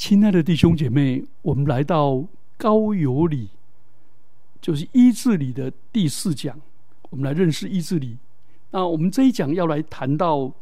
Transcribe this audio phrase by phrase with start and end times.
[0.00, 2.24] 亲爱的弟兄姐妹，我们来到
[2.56, 3.50] 高有礼，
[4.58, 6.58] 就是医治礼的第四讲。
[7.10, 8.16] 我们来认识医治礼。
[8.70, 10.54] 那我们这一讲要来谈到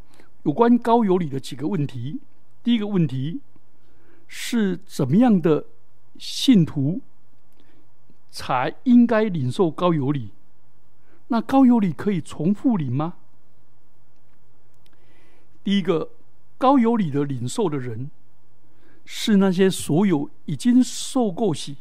[0.43, 2.19] 有关高有礼的几个问题。
[2.61, 3.39] 第一个问题
[4.27, 5.63] 是怎么样的
[6.17, 6.99] 信徒
[8.29, 10.31] 才应该领受高有礼？
[11.29, 13.13] 那高有礼可以重复领吗？
[15.63, 16.09] 第一个
[16.57, 18.11] 高有礼的领受的人。
[19.11, 21.77] 是那些所有已经受过洗，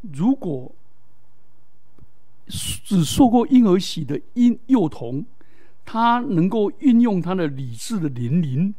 [0.00, 0.72] 如果
[2.46, 5.26] 只受过婴儿洗的婴幼童，
[5.84, 8.72] 他能够运用他的理智的年龄，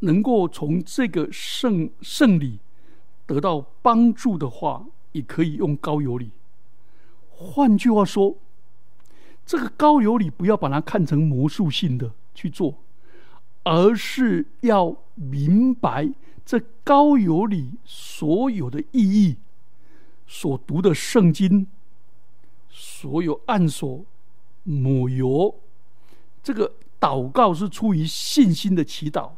[0.00, 2.58] 能够从这个圣圣礼
[3.24, 6.30] 得到帮助的话，也可以用高有礼。
[7.30, 8.36] 换句话说，
[9.46, 12.74] 这个高有礼不要把它看成魔术性的去做。
[13.66, 16.08] 而是要明白
[16.44, 19.38] 这高有里所有的意义，
[20.24, 21.66] 所读的圣经，
[22.70, 24.04] 所有按所
[24.62, 25.52] 抹油，
[26.44, 29.32] 这个祷告是出于信心的祈祷，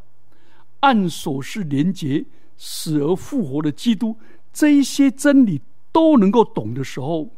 [0.81, 2.27] 按所是连接
[2.59, 4.15] 死而复活的基督，
[4.53, 7.31] 这一些真理都能够懂的时候，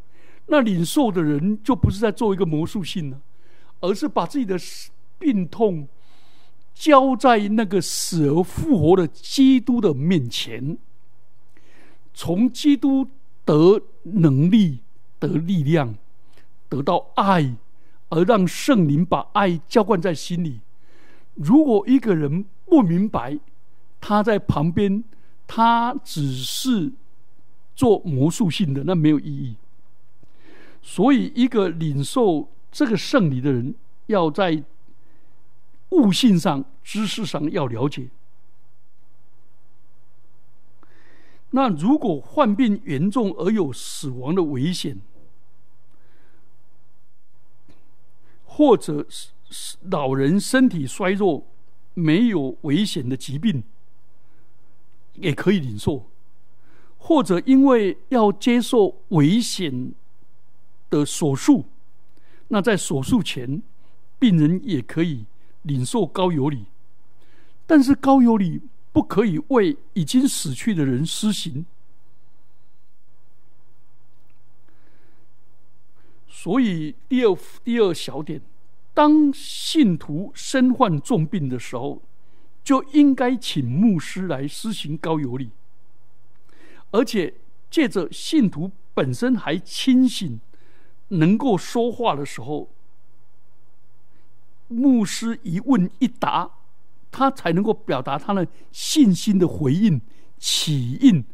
[0.46, 3.20] 那领受的人就不是在做一个魔术性了，
[3.78, 4.56] 而是把自己的
[5.20, 5.86] 病痛。
[6.74, 10.78] 交在那个死而复活的基督的面前，
[12.14, 13.06] 从基督
[13.44, 14.78] 得能力、
[15.18, 15.94] 得力量、
[16.70, 17.54] 得到爱，
[18.08, 20.60] 而让圣灵把爱浇灌在心里。
[21.34, 23.38] 如果一个人不明白，
[24.00, 25.04] 他在旁边，
[25.46, 26.90] 他只是
[27.76, 29.56] 做魔术性的，那没有意义。
[30.80, 33.74] 所以，一个领受这个圣礼的人，
[34.06, 34.62] 要在。
[35.90, 38.08] 悟性上、知识上要了解。
[41.50, 45.00] 那如果患病严重而有死亡的危险，
[48.44, 51.44] 或者是老人身体衰弱
[51.94, 53.64] 没有危险的疾病，
[55.14, 56.04] 也可以领受；
[56.98, 59.92] 或者因为要接受危险
[60.88, 61.64] 的手术，
[62.46, 63.60] 那在手术前，
[64.20, 65.24] 病人也可以。
[65.62, 66.64] 领受高有礼，
[67.66, 68.62] 但是高有礼
[68.92, 71.66] 不可以为已经死去的人施行。
[76.28, 78.40] 所以第二第二小点，
[78.94, 82.00] 当信徒身患重病的时候，
[82.64, 85.50] 就应该请牧师来施行高有礼，
[86.92, 87.34] 而且
[87.70, 90.40] 借着信徒本身还清醒、
[91.08, 92.70] 能够说话的时候。
[94.70, 96.48] 牧师一问一答，
[97.10, 100.00] 他才能够表达他的信心的回应
[100.38, 101.24] 起应，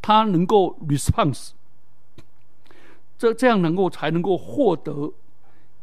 [0.00, 1.50] 他能够 response，
[3.18, 5.12] 这这样能够才能够获得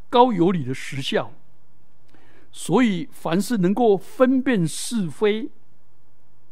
[0.10, 1.34] 高有理的实效。
[2.54, 5.50] 所以，凡是能够分辨是非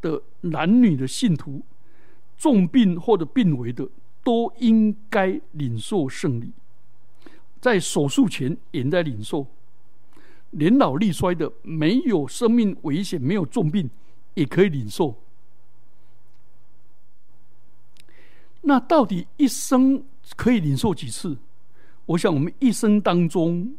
[0.02, 1.62] 的男女的信徒，
[2.38, 3.88] 重病或者病危的，
[4.24, 6.52] 都应该领受圣礼，
[7.62, 9.48] 在手术前也在领受。
[10.52, 13.90] 年老力衰的，没有生命危险、没有重病，
[14.34, 15.16] 也可以领受。
[18.62, 20.04] 那到底一生
[20.36, 21.38] 可以领受几次？
[22.06, 23.76] 我想，我们一生当中，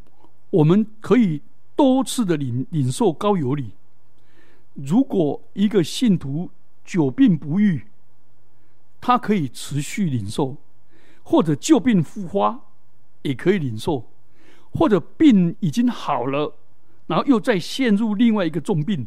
[0.49, 1.41] 我们可以
[1.75, 3.71] 多次的领领受高有礼。
[4.73, 6.49] 如果一个信徒
[6.85, 7.85] 久病不愈，
[9.01, 10.55] 他可以持续领受；
[11.23, 12.59] 或者旧病复发，
[13.21, 14.05] 也可以领受；
[14.71, 16.55] 或者病已经好了。
[17.07, 19.05] 然后又再陷入另外一个重病，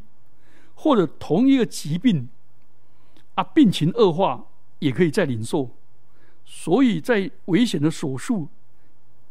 [0.75, 2.29] 或者同一个疾病，
[3.35, 4.45] 啊，病情恶化
[4.81, 5.71] 也可以再领受，
[6.45, 8.49] 所以在危险的手术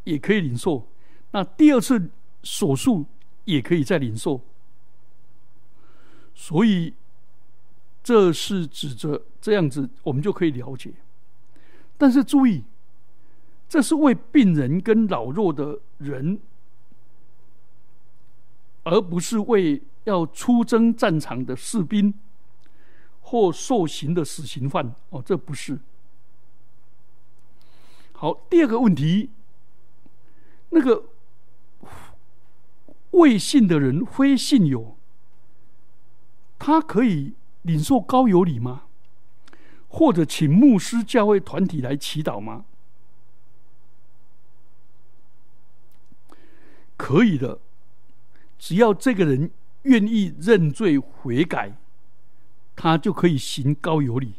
[0.02, 0.88] 也可以领受，
[1.30, 2.10] 那第二次
[2.42, 3.06] 手术
[3.44, 4.40] 也可以再领受，
[6.34, 6.94] 所以
[8.02, 10.92] 这是指着这样子，我们就可以了解。
[11.96, 12.64] 但是注意，
[13.74, 16.38] 这是为病人跟老弱的人。
[18.84, 22.14] 而不是为要出征战场的士兵
[23.20, 25.80] 或受刑的死刑犯哦，这不是。
[28.12, 29.30] 好，第二个问题，
[30.68, 31.06] 那个
[33.10, 34.96] 未信的人非信友，
[36.60, 38.82] 他可以领受高有礼吗？
[39.88, 42.66] 或者请牧师教会团体来祈祷吗？
[47.04, 47.58] 可以的。
[48.58, 49.50] 只要这个人
[49.82, 51.76] 愿意认罪悔改，
[52.74, 54.36] 他就可以行高有礼。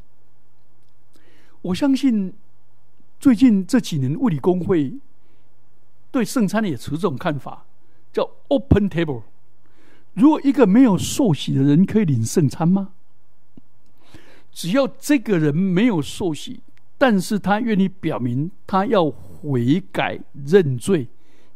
[1.62, 2.34] 我相信
[3.20, 4.98] 最近这几年物理工会
[6.10, 7.68] 对圣餐也持这种看法，
[8.12, 9.22] 叫 open table。
[10.16, 12.94] 如果一个没有受洗的人可以领圣餐吗？
[14.52, 16.62] 只要这个人没有受洗，
[16.98, 21.10] 但是他愿意表明他要悔改认罪，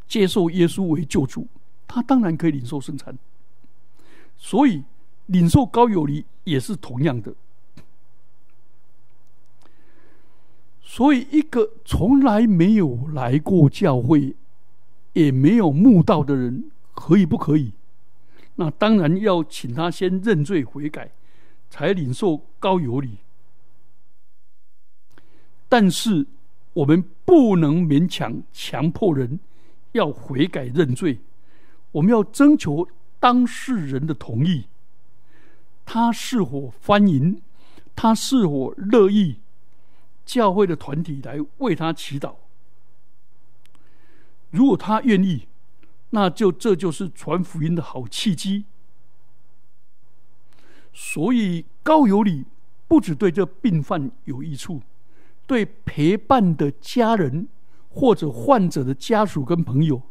[0.09, 1.47] 接受耶稣为救主，
[1.88, 3.17] 他当然可以领受圣餐。
[4.38, 4.83] 所以
[5.27, 7.33] 领受高有礼也是同样的。
[10.81, 14.35] 所以一个从来没有来过教会，
[15.13, 17.73] 也没有慕道的人，可以不可以？
[18.56, 21.11] 那当然要请他先认罪悔改，
[21.69, 23.19] 才领受高有礼。
[25.69, 26.25] 但是
[26.73, 29.39] 我们不能勉强强迫人
[29.94, 31.19] 要悔改认罪，
[31.91, 32.88] 我们要征求
[33.19, 34.65] 当事人的同意。
[35.86, 37.41] 他是否欢迎？
[37.95, 39.39] 他是否乐意？
[40.25, 42.36] 教会的团体来为他祈祷。
[44.51, 45.47] 如果他愿意。
[46.12, 48.65] 那就这就是传福音的好契机。
[50.92, 52.45] 所以高有礼
[52.88, 54.81] 不只对这病患有益处，
[55.45, 57.47] 对陪伴的家人
[58.00, 60.01] 或者患者的家属跟朋友，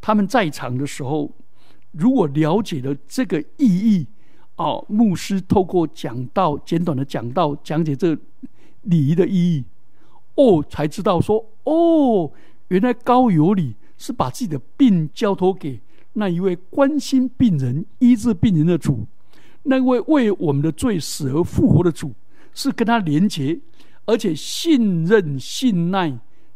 [0.00, 1.32] 他们在场的时候，
[1.90, 4.06] 如果了解了这个意义，
[4.54, 8.16] 哦，牧师透过讲道简短的讲道讲解这
[8.82, 9.64] 礼仪的意义，
[10.36, 12.30] 哦，才知道说，哦，
[12.68, 13.74] 原来高有礼。
[13.96, 15.80] 是把自己的病交托给
[16.14, 19.06] 那一位关心病人、医治病人的主，
[19.62, 22.12] 那位为我们的罪死而复活的主，
[22.52, 23.60] 是跟他连结，
[24.04, 26.12] 而且信任、信赖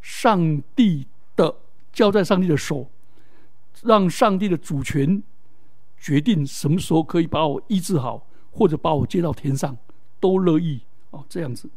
[0.08, 1.06] 上帝
[1.36, 1.54] 的，
[1.92, 2.88] 交在上帝的手，
[3.82, 5.22] 让上帝的主权
[5.98, 9.76] 决定什么时候可以把我医治好，或者把我接到天上，
[10.18, 11.68] 都乐意哦，这样子，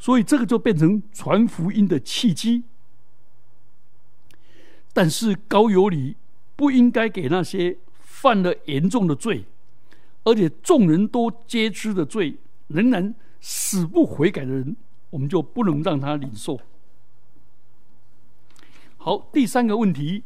[0.00, 2.64] 所以这个就变成传福音的契机。
[4.92, 6.16] 但是高有礼
[6.56, 9.44] 不应该给那些犯了严重的罪，
[10.24, 12.36] 而且众人都皆知的罪，
[12.66, 14.76] 仍然死不悔改的人，
[15.10, 16.60] 我们就不能让他领受。
[19.04, 20.22] 好，第三个问题：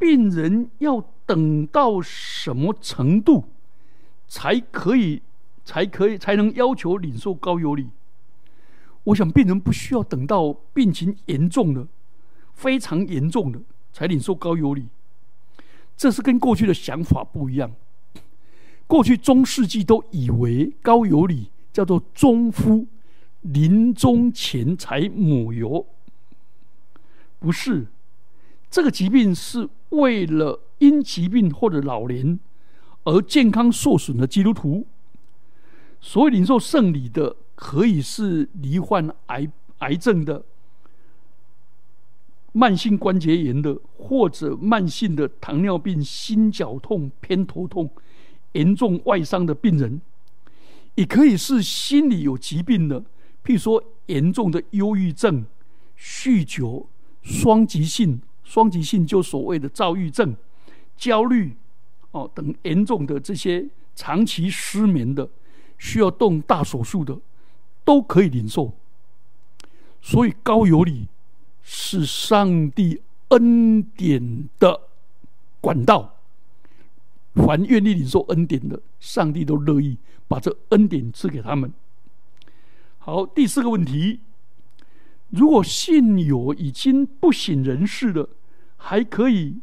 [0.00, 3.44] 病人要等到什么程度
[4.26, 5.22] 才可以、
[5.64, 7.86] 才可以、才能要求领受高有礼？
[9.04, 11.86] 我想，病人不需要等到病情严重了。
[12.54, 13.60] 非常严重的
[13.92, 14.88] 才领受高有礼，
[15.96, 17.70] 这是跟过去的想法不一样。
[18.88, 22.88] 过去中世纪都以为高有礼叫做中夫
[23.42, 25.86] 临终前才抹油，
[27.38, 27.86] 不是。
[28.70, 32.38] 这个疾病是为了因疾病或者老年
[33.04, 34.86] 而健康受损的基督徒，
[36.00, 40.44] 所以领受圣礼的可以是罹患癌癌症的。
[42.52, 47.88] 慢性关节炎的，或者慢性的糖尿病、心绞痛、偏头痛、
[48.52, 50.00] 严重外伤的病人，
[50.96, 53.00] 也可以是心理有疾病的，
[53.44, 55.44] 譬如说严重的忧郁症、
[55.98, 56.88] 酗酒、
[57.22, 60.36] 双极性、双极性就所谓的躁郁症、
[60.96, 61.56] 焦虑
[62.10, 65.28] 哦等严重的这些长期失眠的，
[65.78, 67.18] 需要动大手术的，
[67.84, 68.72] 都可以领受。
[70.00, 71.08] 所以高有理。
[71.70, 74.80] 是上帝恩典的
[75.60, 76.14] 管道，
[77.34, 81.70] 凡愿意领受恩典的，上帝都乐意把这恩典赐给他们。
[82.96, 84.20] 好，第四个问题：
[85.30, 88.28] 如果信友已经不省人事了，
[88.76, 89.60] 还可以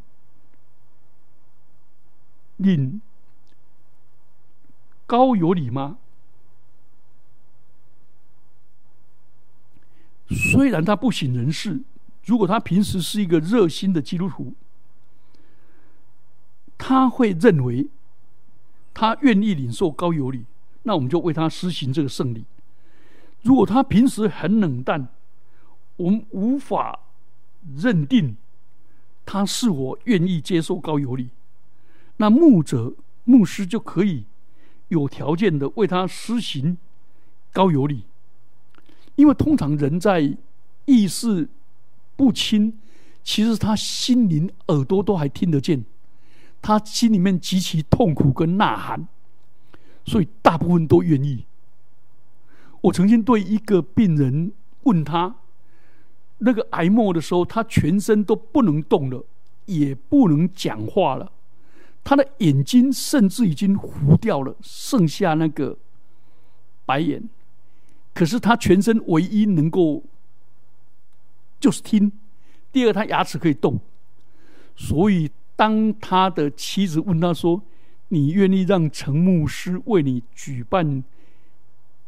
[2.58, 3.02] 领
[5.06, 5.98] 高有礼吗？
[10.28, 11.82] 虽然他不省人事。
[12.26, 14.56] 如果他平时是一个热心的基督徒，
[16.76, 17.88] 他会认为
[18.92, 20.46] 他愿意领受高有礼，
[20.82, 22.46] 那我们就为他施行这个圣礼。
[23.44, 25.08] 如果他平时很冷淡，
[25.98, 27.00] 我们无法
[27.76, 28.36] 认定
[29.26, 31.30] 他是否愿意接受高有礼，
[32.18, 34.26] 那牧者、牧师就可以
[34.88, 36.78] 有条件的为他施行
[37.52, 38.04] 高有礼，
[39.16, 40.38] 因为通常人在
[40.86, 41.50] 意识。
[42.18, 42.80] 不清，
[43.26, 45.84] 其实他心灵耳朵都还听得见，
[46.62, 49.06] 他心里面极其痛苦跟呐喊，
[50.06, 51.44] 所以大部分都愿意。
[52.80, 55.36] 我曾经对一个病人问他，
[56.40, 59.24] 那个癌末的时候，他全身都不能动了，
[59.66, 61.32] 也不能讲话了，
[62.04, 65.78] 他的眼睛甚至已经糊掉了，剩下那个
[66.86, 67.28] 白眼。
[68.14, 70.04] 可是他全身唯一能够
[71.60, 72.12] 就是听。
[72.72, 73.80] 第二，他牙齿可以动。
[74.76, 77.62] 所以，当他的妻子问他说
[78.10, 81.04] ：“你愿意让陈牧师为你举办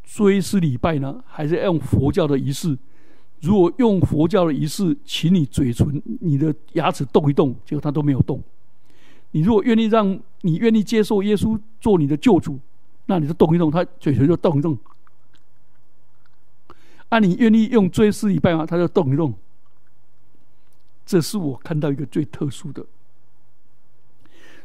[0.04, 2.78] 追思礼拜呢，还是用佛教的仪式？
[3.42, 8.42] 如果用佛教的仪式，请你嘴唇、你的牙齿动一动。”结果他都没有动。
[9.32, 12.60] 你如果愿意让你愿意接受耶稣做你的救主，
[13.06, 14.78] 那你就动一动，他嘴唇就动一动。
[17.10, 18.66] 啊，你愿意用追思礼拜吗？
[18.66, 19.34] 他就动一动。
[21.06, 22.86] 这是我看到一个最特殊的。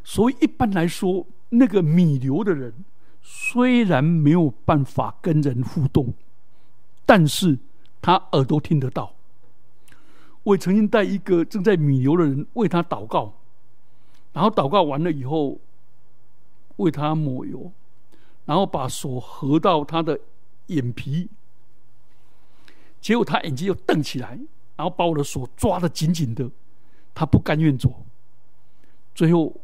[0.03, 2.73] 所以一般来说，那个米流的人
[3.23, 6.13] 虽然没有办法跟人互动，
[7.07, 7.59] 但是
[8.03, 9.15] 他耳朵听得到。
[10.43, 13.33] 我曾经带一个正在弥留的人为他祷告。
[14.33, 15.59] 然后祷告完了以后，
[16.77, 17.71] 为他抹油，
[18.47, 20.19] 然后把手合到他的
[20.69, 21.29] 眼皮，
[22.99, 24.31] 结果他眼睛又瞪起来，
[24.75, 26.51] 然后把我的手抓得紧紧的，
[27.13, 28.07] 他不甘愿走。
[29.15, 29.55] 最后，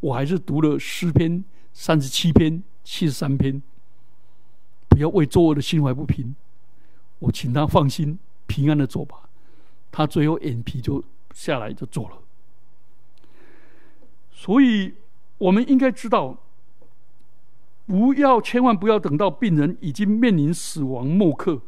[0.00, 3.62] 我还是读了诗篇三十七篇、七十三篇，
[4.88, 6.34] 不要为作恶的心怀不平。
[7.18, 9.28] 我请他放心，平安的走吧。
[9.90, 12.18] 他最后眼皮就下来，就走了。
[14.30, 14.94] 所以，
[15.38, 16.36] 我们应该知道，
[17.86, 21.62] 不要千万不要等到病人已经面临死亡末刻，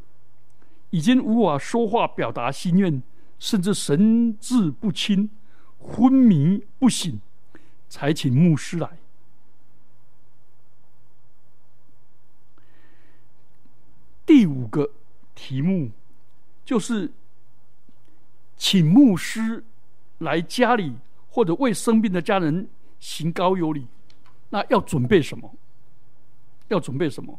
[0.90, 3.02] 已经无法说话表达心愿，
[3.38, 5.30] 甚至神志不清、
[5.78, 7.20] 昏迷不醒，
[7.88, 8.98] 才请牧师来。
[14.26, 14.90] 第五个
[15.38, 15.92] 题目
[16.64, 17.12] 就是，
[18.56, 19.62] 请牧师
[20.18, 20.96] 来家里。
[21.30, 22.68] 或者为生病的家人
[22.98, 23.86] 行高有礼，
[24.50, 25.54] 那要准备什么？
[26.66, 27.38] 要准备什么？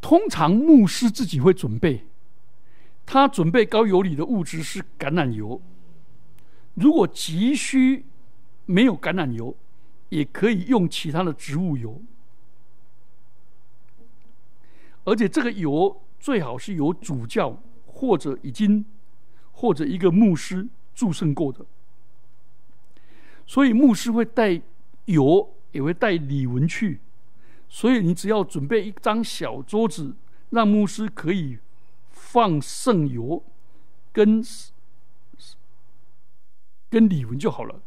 [0.00, 2.04] 通常牧师自己会准备，
[3.06, 5.60] 他准备高有礼的物质是橄榄油。
[6.72, 8.04] 如果急需
[8.66, 9.54] 没有橄榄油，
[10.08, 12.02] 也可以用其他的植物油，
[15.04, 17.56] 而且这个油最好是有主教
[17.86, 18.84] 或者已经。
[19.56, 21.64] 或者一个牧师祝圣过的，
[23.46, 24.60] 所以牧师会带
[25.04, 26.98] 油，也会带礼文去。
[27.68, 30.16] 所以你只要准备一张小桌子，
[30.50, 31.58] 让牧师可以
[32.10, 33.44] 放圣油
[34.12, 34.44] 跟
[36.90, 37.80] 跟礼文就好了。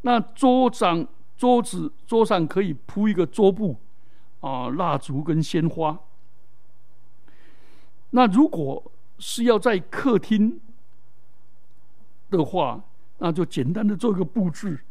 [0.00, 1.06] 那桌上
[1.36, 3.76] 桌子桌上可以铺一个桌布
[4.40, 6.00] 啊，蜡烛跟鲜花。
[8.10, 10.60] 那如果是要在客厅。
[12.30, 12.80] 的话，
[13.18, 14.84] 那就简单的做一个布置，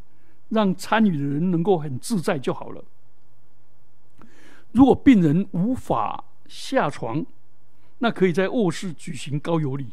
[0.50, 2.84] 让参与的人能够很自在就好了。
[4.72, 7.24] 如果病人无法下床，
[7.96, 9.86] 那可以在卧室举行高油礼。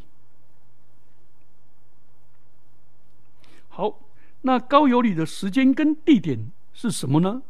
[3.70, 3.98] 好，
[4.42, 7.40] 那高油礼的时间跟地点是什么呢？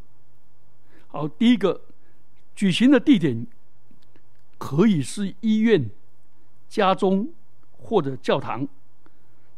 [1.09, 1.81] 好，第一个
[2.55, 3.45] 举行的地点
[4.59, 5.89] 可以是医院、
[6.69, 7.31] 家中
[7.73, 8.69] 或者教堂。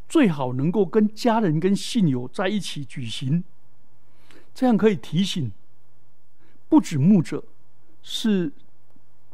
[0.09, 3.45] 最好能够跟家人、跟信友在一起举行，
[4.53, 5.53] 这样可以提醒，
[6.69, 7.45] 不止牧者，
[8.03, 8.51] 是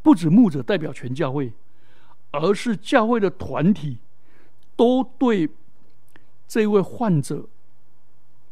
[0.03, 1.51] 不止牧者代表全教会，
[2.29, 3.97] 而是教会的团体
[4.75, 5.49] 都对
[6.47, 7.49] 这位患者、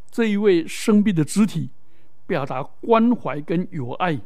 [0.10, 1.70] 这一位生病的肢体
[2.26, 4.20] 表达关怀跟友爱，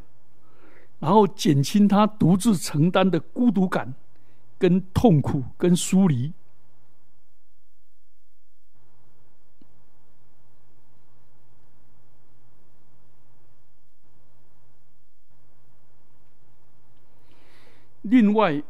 [1.00, 3.94] 然后减轻他独自承担的孤独感、
[4.58, 6.34] 跟痛苦、跟疏离。
[18.02, 18.64] 另外，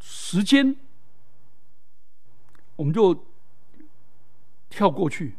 [0.00, 0.74] 时间
[2.76, 3.26] 我们就
[4.70, 5.36] 跳过去。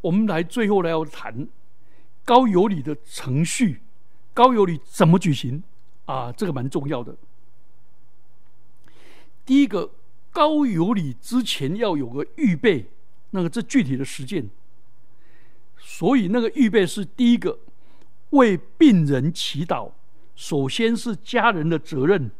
[0.00, 1.46] 我们来最后来要谈
[2.24, 3.82] 高有理的程序，
[4.40, 5.62] 高有礼怎么举行
[6.06, 6.32] 啊？
[6.32, 7.14] 这个蛮重要的。
[9.44, 9.90] 第一个，
[10.30, 12.86] 高有礼之前要有个预备，
[13.32, 14.48] 那个这具体的实践。
[15.76, 17.58] 所以那个预备是第一个，
[18.30, 19.90] 为病人祈祷，
[20.34, 22.30] 首先是家人的责任。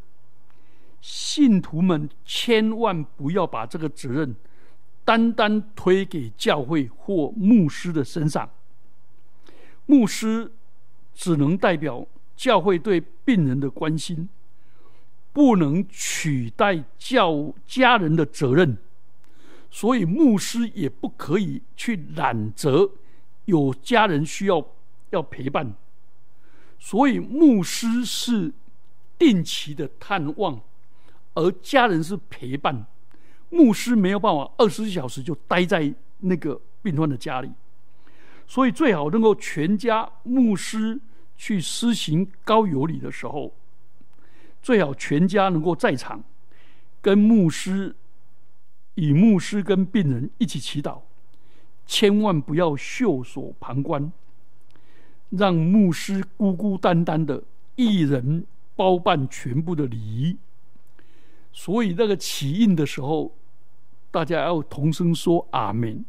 [1.02, 4.34] 信徒们千万不要把这个责任
[5.04, 8.48] 单单推给教会或牧师的身上。
[9.84, 10.50] 牧师
[11.14, 14.28] 只能代表教会对病人的关心，
[15.32, 18.78] 不能取代教家人的责任。
[19.70, 22.90] 所以牧师也不可以去揽责
[23.44, 24.66] 有家人需要
[25.10, 25.74] 要陪伴，
[26.78, 28.52] 所以牧师是
[29.16, 30.60] 定期的探望，
[31.34, 32.86] 而家人是陪伴。
[33.50, 37.50] 牧师没有办法二十四小时就待在那个病患的家里，
[38.50, 40.98] 所以最好能够全家牧师
[41.36, 43.54] 去施行高有礼的时候，
[44.60, 46.24] 最好全家能够在场，
[47.00, 47.94] 跟牧师。
[48.96, 50.98] 以牧师跟病人一起祈祷，
[51.86, 54.12] 千万不要袖手旁观，
[55.30, 57.42] 让牧师孤孤单单的
[57.76, 60.36] 一人包办全部的礼仪。
[61.52, 63.32] 所以那个起印的时候，
[64.10, 66.04] 大家要同声说阿门。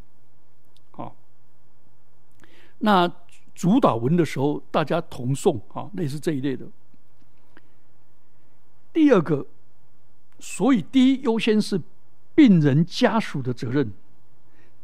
[2.82, 3.12] 那
[3.56, 6.68] 主导文的时候，大家同诵啊，类似这一类的。
[8.94, 9.48] 第二个，
[10.40, 11.82] 所以第一优先是。
[12.34, 13.92] 病人家属的责任。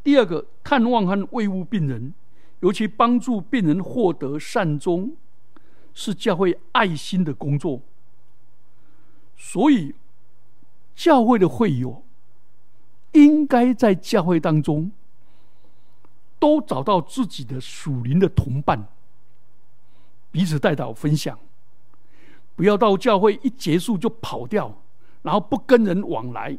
[0.04, 2.14] 第二个，探望和慰问病人，
[2.60, 5.16] 尤其帮助病人获得善终，
[5.94, 7.82] 是教会爱心的工作。
[9.38, 9.96] 所以，
[10.94, 12.04] 教会的会友
[13.14, 14.92] 应该在教会当中
[16.40, 18.88] 都找到自己的属灵的同伴，
[20.32, 21.38] 彼此带导分享，
[22.56, 24.82] 不要到教会一结束就跑掉，
[25.22, 26.58] 然后不跟人往来。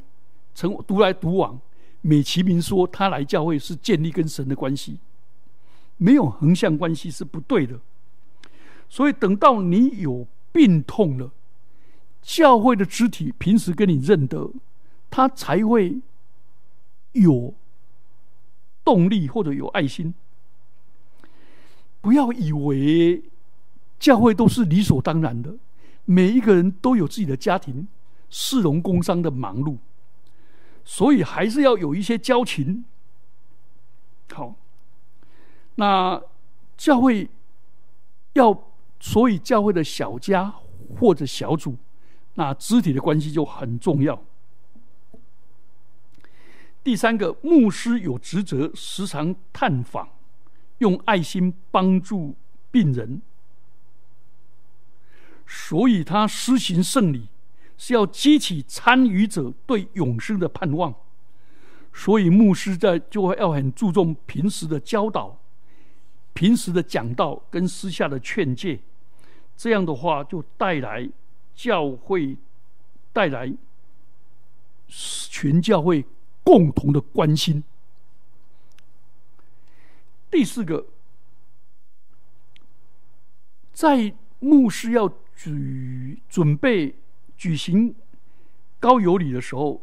[0.54, 1.60] 成独来独往，
[2.00, 4.98] 美其名说他来教会是建立跟神的关系，
[5.96, 7.78] 没有横向关系是不对的。
[8.88, 11.30] 所以等到你有病痛了，
[12.20, 14.50] 教会的肢体平时跟你认得，
[15.08, 16.00] 他才会
[17.12, 17.54] 有
[18.88, 20.14] 动力或者有爱心。
[22.00, 23.22] 不要以为
[23.98, 25.54] 教会都是理所当然的，
[26.06, 27.86] 每一个人都有自己的家庭，
[28.30, 29.76] 市容工商的忙碌。
[30.86, 32.86] 所以还是要有一些交情。
[34.32, 34.54] 好，
[35.74, 36.22] 那
[36.78, 37.28] 教会
[38.32, 38.58] 要，
[38.98, 40.54] 所以教会的小家
[40.98, 41.76] 或者小组，
[42.36, 44.18] 那肢体的关系就很重要。
[46.82, 50.08] 第三个，牧师有职责时常探访，
[50.78, 52.34] 用爱心帮助
[52.70, 53.20] 病人，
[55.46, 57.28] 所以他施行圣礼。
[57.80, 60.92] 是要激起参与者对永生的盼望，
[61.92, 65.38] 所以牧师在就会要很注重平时的教导、
[66.32, 68.80] 平时的讲道跟私下的劝诫，
[69.56, 71.08] 这样的话就带来
[71.54, 72.36] 教会
[73.12, 73.54] 带来
[74.88, 76.04] 全教会
[76.48, 77.62] 共同的关心。
[80.30, 80.86] 第四个，
[83.74, 86.94] 在牧师要举准备。
[87.36, 87.94] 举行
[88.80, 89.80] 高有礼的时候，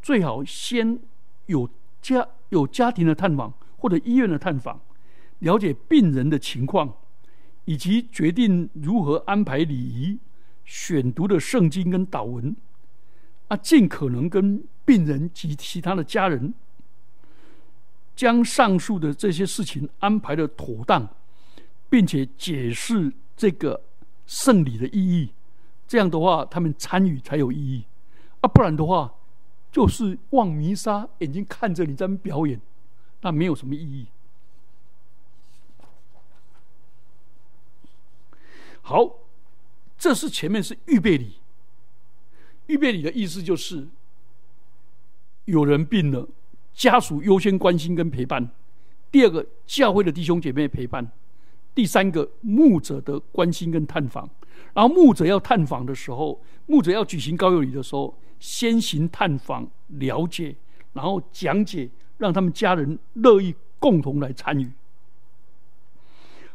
[0.00, 1.00] 最好先
[1.46, 1.68] 有
[2.00, 4.80] 家有家庭的探访或者医院的探访，
[5.40, 6.94] 了解病人的情况，
[7.64, 10.20] 以及决定如何安排礼仪、
[10.64, 12.54] 选读的圣经跟祷文，
[13.48, 16.54] 啊，尽可能跟病人及其他的家人，
[18.14, 21.06] 将上述的这些事情安排的妥当，
[21.90, 23.82] 并且解释这个
[24.26, 25.30] 圣礼的意义。
[25.86, 27.84] 这样的话，他们参与才有意义，
[28.40, 29.12] 啊，不然的话，
[29.70, 32.60] 就是望弥撒，眼睛看着你在表演，
[33.20, 34.06] 那没有什么意义。
[38.82, 39.16] 好，
[39.98, 41.38] 这是前面是预备礼，
[42.66, 43.86] 预备礼的意思就是，
[45.46, 46.28] 有人病了，
[46.72, 48.44] 家属优先关心跟陪伴；
[49.10, 51.04] 第二个，教会的弟兄姐妹陪伴；
[51.74, 54.28] 第三个，牧者的关心跟探访。
[54.74, 60.54] 然后牧者要探访的时候，牧者要举行高有礼的时候，先行探访了解，
[60.92, 64.70] 然后讲解，让他们家人乐意共同来参与。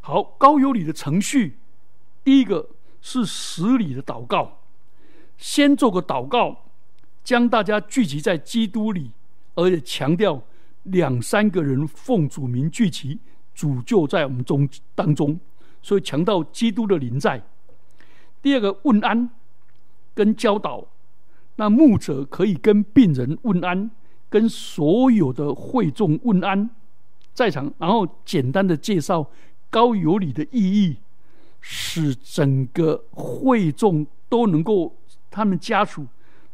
[0.01, 1.57] 好，高有礼的程序，
[2.23, 2.69] 第一个
[3.01, 4.59] 是十礼的祷告，
[5.37, 6.70] 先做个祷告，
[7.31, 9.09] 将大家聚集在基督里，
[9.55, 10.43] 而且强调
[10.83, 13.17] 两三个人奉主名聚集，
[13.55, 15.39] 主就在我们中当中，
[15.81, 17.41] 所以强调基督的临在。
[18.41, 19.29] 第二个问安
[20.13, 20.85] 跟教导，
[21.55, 23.89] 那牧者可以跟病人问安，
[24.29, 26.69] 跟所有的会众问安，
[27.33, 29.25] 在场，然后简单的介绍
[29.69, 30.97] 高有礼的意义，
[31.61, 34.93] 使整个会众都能够，
[35.29, 36.05] 他们家属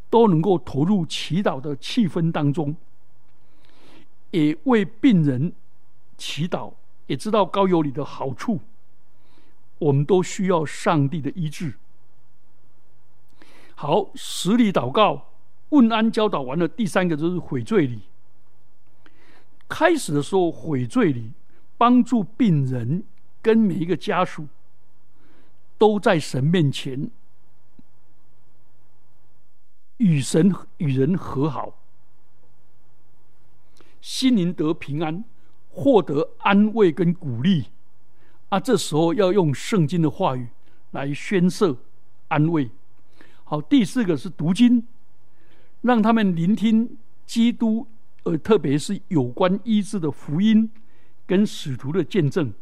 [0.09, 2.75] 都能够投入祈祷的气氛当中，
[4.31, 5.53] 也为病人
[6.17, 6.73] 祈祷，
[7.07, 8.59] 也知道高有礼的好处。
[9.79, 11.75] 我们都需要上帝的医治。
[13.75, 15.27] 好，十力祷告、
[15.69, 18.01] 问安、教导完了，第三个就是悔罪礼。
[19.69, 21.31] 开始的时候，悔罪礼
[21.77, 23.03] 帮助病人
[23.41, 24.47] 跟每一个家属
[25.77, 27.11] 都在神面前
[29.97, 31.73] 与神与人和好，
[34.01, 35.23] 心灵得平安，
[35.69, 37.65] 获得安慰跟鼓励。
[38.49, 40.47] 啊，这时候要用圣经的话语
[40.91, 41.75] 来宣射
[42.29, 42.69] 安慰。
[43.43, 44.85] 好，第四个是读经，
[45.81, 47.87] 让他们聆听基督。
[48.23, 50.69] 呃，特别是有关医治的福音
[51.25, 52.53] 跟使徒的见证，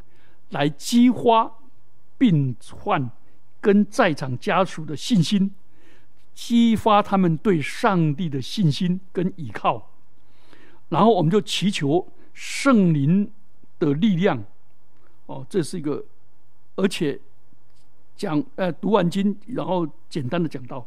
[0.49, 1.51] 来激发
[2.19, 3.09] 病患
[3.59, 5.51] 跟在场家属的信心，
[6.35, 9.89] 激发他们对上帝的信心跟依靠。
[10.89, 13.31] 然后我们就祈求圣灵
[13.79, 14.43] 的力量。
[15.25, 16.05] 哦，这是一个，
[16.75, 17.19] 而且
[18.15, 20.85] 讲呃读完经，然后简单的讲到。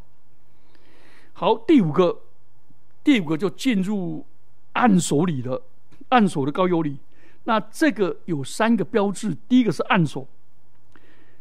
[1.32, 2.20] 好，第五个，
[3.02, 4.24] 第五个就进入。
[4.74, 5.60] 暗手里的
[6.10, 6.98] 暗手的高油礼，
[7.44, 9.36] 那这个有三个标志。
[9.48, 10.28] 第一个是暗手，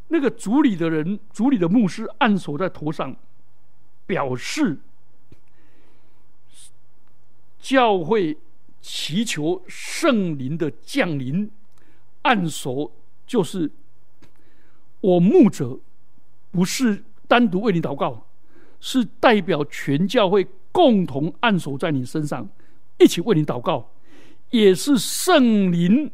[0.08, 3.16] 那个主里的人，主里的牧师暗手在头上，
[4.08, 4.80] 表示
[7.60, 8.36] 教会
[8.82, 11.52] 祈求圣灵的降临。
[12.24, 12.92] 按手
[13.26, 13.72] 就是
[15.00, 15.80] 我牧者
[16.52, 18.26] 不是单独为你祷告，
[18.82, 22.50] 是代表全教会共同按手在你身上。
[22.98, 23.92] 一起为你祷告，
[24.50, 26.10] 也是圣灵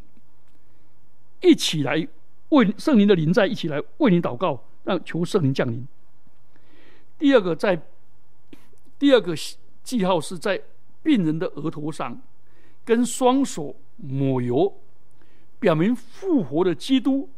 [1.41, 2.08] 一起来
[2.49, 5.88] 为圣灵的灵在一起来为你祷告，让求圣灵降临。
[7.23, 7.81] 第二个，在
[8.99, 9.33] 第二个
[9.81, 10.62] 记号是在
[11.01, 12.19] 病人的额头上，
[12.83, 14.77] 跟双手抹油，
[15.57, 17.29] 表明复活的基督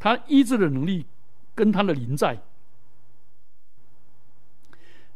[0.00, 1.06] 他医治的能力
[1.54, 2.42] 跟他的灵在，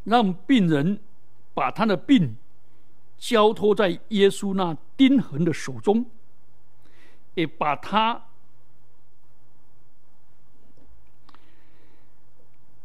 [0.05, 1.01] 让病人
[1.53, 2.37] 把他的病。
[3.19, 6.07] 交托在耶稣那钉痕的手中，
[7.35, 8.25] 也把他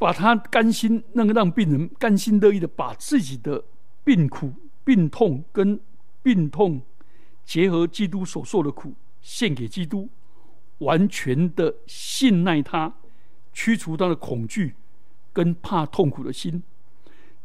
[0.01, 3.63] 把他甘心，那个让病人甘心乐意的把自己的
[4.03, 4.51] 病苦、
[4.83, 5.79] 病痛跟
[6.23, 6.81] 病痛
[7.45, 10.09] 结合基督所受的苦献给基督，
[10.79, 12.91] 完全的信赖他，
[13.53, 14.73] 驱除他的恐惧
[15.31, 16.63] 跟怕痛苦的心。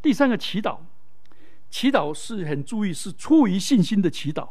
[0.01, 0.79] 第三个祈祷。
[1.69, 4.51] 祈祷是很注意，是出于信心的祈祷，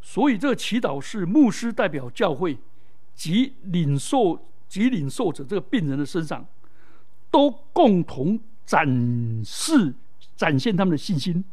[0.00, 2.58] 所以这个祈祷是牧师代表教会
[3.14, 6.46] 及领受及领受者这个病人的身上，
[7.30, 9.94] 都共同展示
[10.36, 11.44] 展现他们的信心。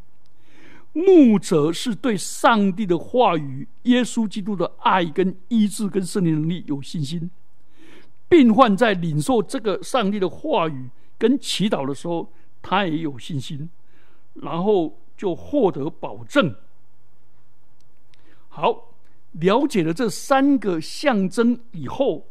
[0.93, 7.29] 牧者是对上帝的话语、耶稣基督的爱跟医治跟圣灵能力有信心。
[8.29, 12.29] 病患在领受这个上帝的话语跟祈祷的时候。
[12.67, 13.69] 他也有信心，
[14.33, 16.55] 然后就获得保证。
[18.49, 18.95] 好，
[19.33, 22.25] 了解了这三个象征以后，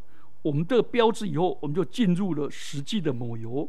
[0.45, 3.69] 我们的标志以后，我们就进入了实际的抹油。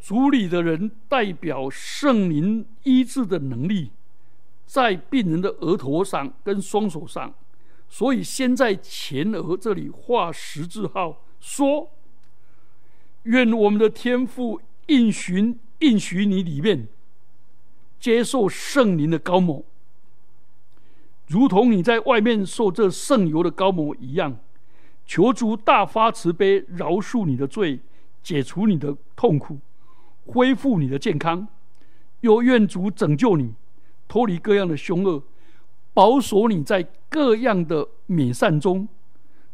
[0.00, 3.90] 主里的人代表圣灵医治的能力，
[4.64, 7.34] 在病人的额头上跟双手上，
[7.88, 11.90] 所以先在前额这里画十字号，说
[13.24, 16.88] ：“愿我们的天父。”应许应许你里面
[18.00, 19.62] 接受圣灵的高某，
[21.26, 24.38] 如同你在外面受这圣油的高某一样，
[25.08, 27.80] 求主大发慈悲，饶恕你的罪，
[28.22, 29.58] 解除你的痛苦，
[30.26, 31.48] 恢复你的健康。
[32.20, 33.54] 又愿主拯救你，
[34.06, 35.22] 脱离各样的凶恶，
[35.94, 38.86] 保守你在各样的美善中，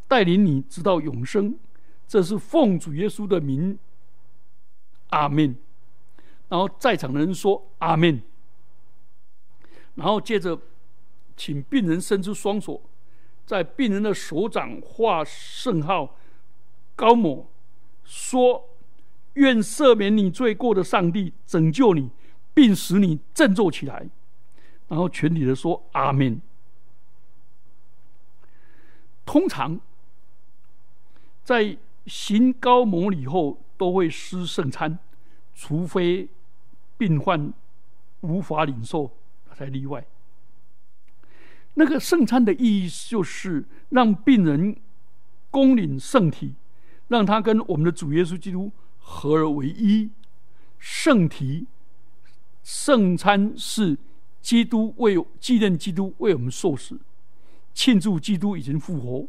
[0.08, 1.56] 带领你直到永生。
[2.08, 3.78] 这是奉主耶稣的名。
[5.10, 5.54] 阿门。
[6.48, 8.20] 然后在场的人说阿门。
[9.94, 10.58] 然后接着，
[11.36, 12.82] 请病人伸出双手，
[13.46, 16.16] 在病人的手掌画圣号，
[16.96, 17.48] 高某，
[18.04, 18.68] 说
[19.34, 22.10] ：“愿赦免你罪过的上帝拯救你，
[22.52, 24.08] 并使你振作起来。”
[24.88, 26.40] 然后全体的说阿门。
[29.24, 29.80] 通常
[31.42, 31.76] 在
[32.06, 33.58] 行高某礼后。
[33.76, 35.00] 都会施圣餐，
[35.52, 36.28] 除非
[36.96, 37.52] 病患
[38.20, 39.10] 无法领受，
[39.52, 40.06] 才例外。
[41.74, 44.76] 那个圣餐的意义就是让病人
[45.50, 46.54] 攻领圣体，
[47.08, 50.10] 让他跟我们的主耶稣基督合而为一。
[50.78, 51.66] 圣体、
[52.62, 53.96] 圣餐是
[54.40, 56.98] 基督为纪念基督为我们受死，
[57.72, 59.26] 庆祝基督已经复活，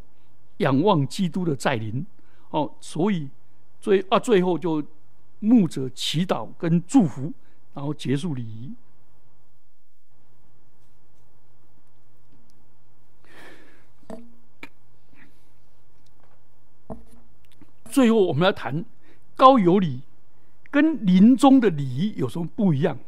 [0.58, 2.05] 仰望基督的再临。
[2.49, 3.29] 哦，所以。
[3.81, 4.84] 最啊，最后就
[5.41, 7.31] 牧者祈祷跟祝福，
[7.75, 8.73] 然后结束礼仪。
[17.95, 18.84] 最后我们来谈
[19.38, 20.01] 高有礼
[20.69, 22.99] 跟临终的礼仪有什么不一样？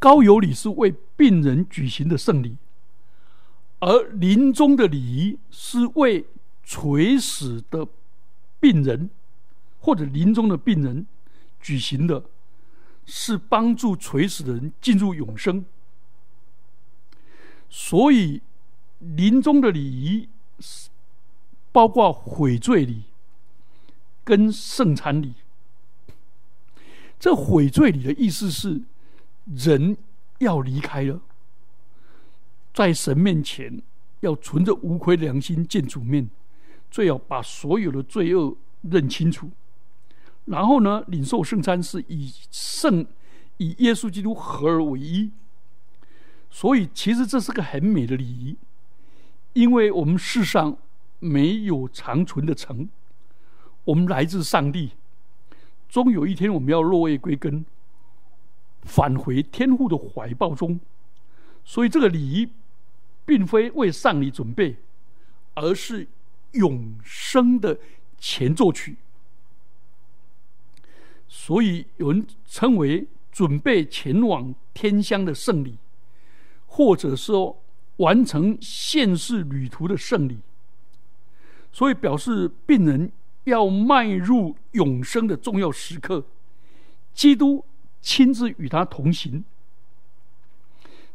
[0.00, 2.56] 高有礼是为病人举行的圣礼，
[3.78, 6.24] 而临终的礼仪是为
[6.64, 7.86] 垂死的
[8.58, 9.10] 病人
[9.78, 11.06] 或者临终的病人
[11.60, 12.24] 举行的，
[13.04, 15.64] 是帮助垂死的人进入永生。
[17.70, 18.42] 所以，
[18.98, 20.28] 临终的礼仪
[21.70, 23.04] 包括悔罪礼
[24.26, 25.32] 跟圣餐礼。
[27.18, 28.82] 这悔罪礼的意思是。
[29.54, 29.96] 人
[30.38, 31.20] 要离开了，
[32.74, 33.80] 在神面前
[34.18, 36.28] 要存着无愧良心见主面，
[36.90, 39.48] 最好把所有的罪恶认清楚。
[40.46, 43.06] 然后呢，领受圣餐是以圣
[43.58, 45.30] 以耶稣基督合而为一。
[46.50, 48.56] 所以，其实这是个很美的礼仪，
[49.52, 50.76] 因为我们世上
[51.20, 52.88] 没有长存的城，
[53.86, 54.92] 我们来自上帝，
[55.88, 57.64] 终有一天我们要落叶归根。
[58.82, 60.78] 返回天父的怀抱中，
[61.64, 62.48] 所以这个礼仪
[63.24, 64.76] 并非为上礼准备，
[65.54, 66.06] 而是
[66.52, 67.76] 永生的
[68.18, 68.96] 前奏曲。
[71.28, 75.78] 所以有人称为准备前往天乡的圣礼，
[76.66, 77.60] 或者说
[77.96, 80.38] 完成现世旅途的圣礼。
[81.72, 83.10] 所以表示病人
[83.46, 86.24] 要迈入永生的重要时刻，
[87.12, 87.64] 基督。
[88.02, 89.44] 亲自与他同行，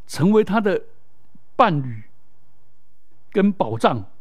[0.05, 0.87] 成为他的
[1.55, 2.03] 伴侣
[3.31, 4.11] 跟保障，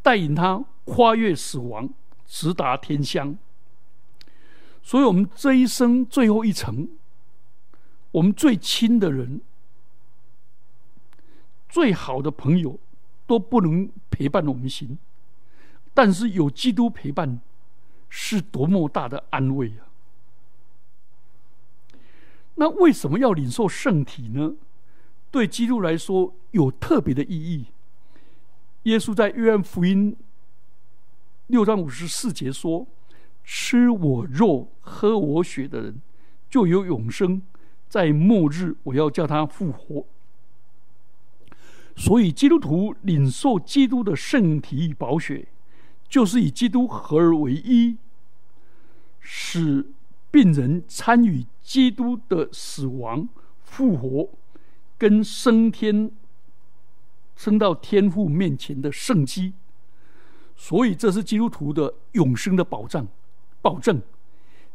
[0.00, 1.90] 带领他跨越死亡，
[2.26, 3.36] 直达天乡。
[4.82, 6.88] 所以，我们这一生最后一程，
[8.12, 9.42] 我们最亲的人、
[11.68, 12.78] 最好的朋友
[13.26, 14.96] 都不能陪伴我们行，
[15.98, 17.40] 但是有基督陪伴，
[18.08, 19.90] 是多么大的安慰啊！
[22.54, 24.54] 那为什么要领受圣体呢？
[25.32, 27.66] 对基督来说有特别的意义。
[28.84, 30.16] 耶稣在约翰福音
[31.48, 32.86] 六章五十四节说
[33.42, 36.00] ：“吃我肉、喝我血的人，
[36.48, 37.40] 就有永生；
[37.88, 40.06] 在末日，我要叫他复活。”
[41.98, 45.48] 所以，基督徒领受基督的圣体与宝血，
[46.08, 47.96] 就是以基督合而为一，
[49.20, 49.86] 使
[50.30, 51.46] 病人参与。
[51.60, 53.28] 基督的死亡、
[53.62, 54.30] 复活，
[54.96, 56.10] 跟升天、
[57.36, 59.52] 升到天父面前的圣机，
[60.56, 63.06] 所以这是基督徒的永生的保障、
[63.60, 64.00] 保证。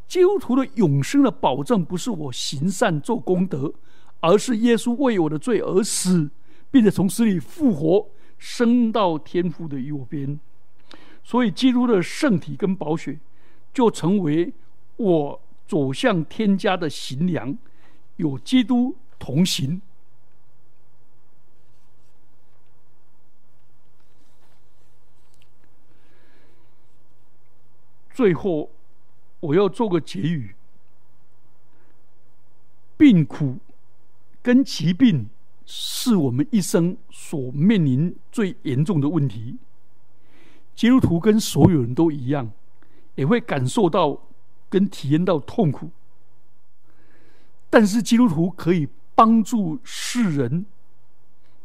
[0.08, 3.74] 基督徒的永生的保证，不是我行善做功德，
[4.20, 6.30] 而是耶稣为我的罪而死，
[6.70, 10.40] 并且从死里复活，升到天父的右边。
[11.24, 13.20] 所以，基督的圣体跟宝血，
[13.74, 14.54] 就成为
[14.98, 15.40] 我。
[15.66, 17.58] 走向天家的行粮，
[18.18, 19.82] 有基督同行。
[28.14, 28.70] 最后，
[29.40, 30.54] 我要做个结语：
[32.98, 33.58] 病苦
[34.44, 35.30] 跟疾病
[35.66, 39.58] 是我们一生所面临最严重的问题。
[40.76, 42.52] 基督徒跟所有人都一样，
[43.16, 44.22] 也会感受到。
[44.70, 45.92] 跟体验到痛苦，
[47.70, 50.66] 但是基督徒可以帮助世人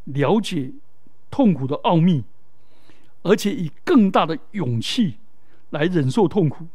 [0.05, 0.75] 了解
[1.31, 2.25] 痛苦的奥秘，
[3.23, 5.17] 而且以更大的勇气
[5.71, 6.67] 来忍受痛苦。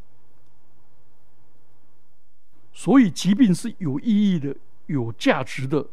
[2.74, 4.56] 所以，疾病是有意义的、
[4.88, 5.86] 有价值的，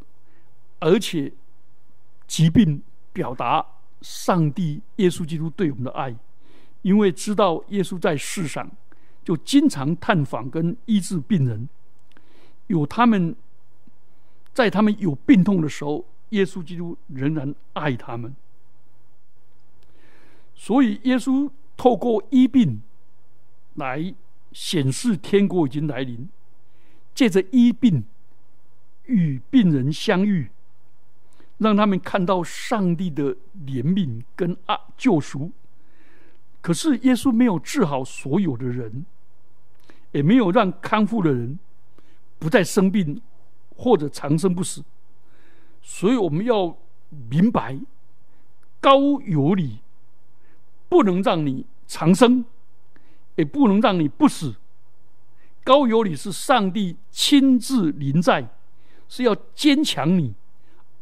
[0.79, 1.31] 而且
[2.27, 3.67] 疾病表达
[4.01, 6.17] 上帝耶稣基督对我们的爱，
[6.83, 8.71] 因为知道耶稣在世上。
[9.23, 11.69] 就经常探访跟医治病人，
[12.69, 13.37] 有他们
[14.53, 18.35] 在他们有病痛的时候，耶稣基督仍然爱他们。
[20.55, 22.81] 所以耶稣透过医病
[23.75, 24.13] 来
[24.53, 26.29] 显示天国已经来临，
[27.15, 28.03] 借着医病
[29.05, 30.51] 与病人相遇，
[31.59, 35.53] 让他们看到上帝的怜悯跟爱救赎。
[36.63, 39.07] 可是耶稣没有治好所有的人，
[40.13, 41.59] 也没有让康复的人
[42.39, 43.23] 不再生病
[43.77, 44.85] 或者长生不死。
[45.81, 46.77] 所以我们要
[47.31, 47.81] 明白，
[48.79, 49.79] 高有理
[50.91, 52.45] 不能让你长生，
[53.37, 54.57] 也不能让你不死。
[55.65, 58.51] 高有理是上帝亲自临在，
[59.09, 60.35] 是要坚强你、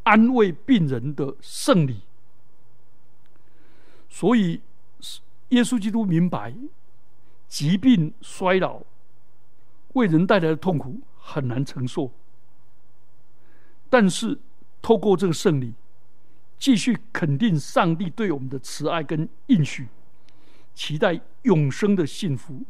[0.04, 2.02] 安慰病人的圣礼。
[4.08, 4.60] 所以。
[5.50, 6.54] 耶稣基督明白，
[7.48, 8.82] 疾病、衰老
[9.94, 12.12] 为人带来的痛苦很难承受。
[13.88, 14.38] 但是
[14.82, 15.72] 透过这个圣礼，
[16.58, 19.88] 继续肯定上帝对我们的慈爱跟应许，
[20.74, 22.64] 期待永生的幸福。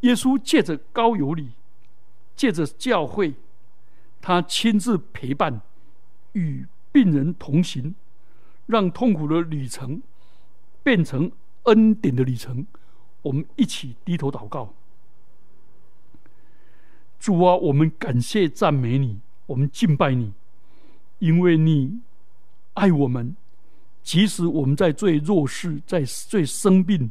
[0.00, 1.52] 耶稣借着高有礼，
[2.36, 3.34] 借着教会，
[4.20, 5.62] 他亲自陪伴，
[6.32, 7.94] 与病人同行，
[8.66, 10.02] 让痛苦的旅程
[10.82, 11.30] 变成
[11.64, 12.66] 恩典的旅程。
[13.22, 14.72] 我们一起低头祷告：
[17.18, 20.32] 主啊，我们感谢赞美你，我们敬拜你，
[21.18, 22.00] 因为你
[22.74, 23.36] 爱我们，
[24.02, 27.10] 即使我们在最弱势、在最生病，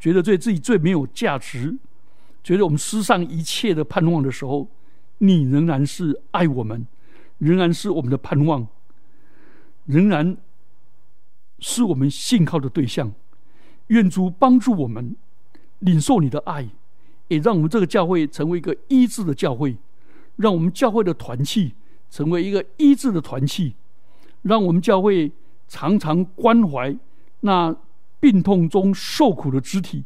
[0.00, 1.76] 觉得对自己最没有价值。
[2.42, 4.68] 觉得我们失上一切的盼望的时候，
[5.18, 6.86] 你仍然是爱我们，
[7.38, 8.66] 仍然是我们的盼望，
[9.84, 10.36] 仍然
[11.62, 13.10] 是我们信靠的对象。
[13.86, 15.16] 愿主帮助我们
[15.78, 16.68] 领受你的爱，
[17.28, 19.76] 也让我们这个教会成为一个医治的教会，
[20.36, 21.72] 让我们教会的团契
[22.10, 23.74] 成为一个医治的团契，
[24.42, 25.30] 让我们教会
[25.68, 26.96] 常常关怀
[27.40, 27.74] 那
[28.18, 30.04] 病痛中受苦的肢体，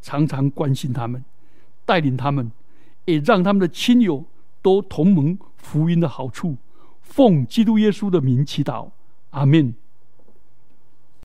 [0.00, 1.24] 常常关心他们。
[1.84, 2.50] 带领他们，
[3.06, 4.24] 也让他们的亲友
[4.60, 6.56] 都同蒙福音的好处。
[7.00, 8.90] 奉基督耶稣的名祈祷，
[9.30, 9.74] 阿门。